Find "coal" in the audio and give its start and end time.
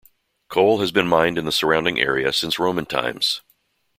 0.49-0.79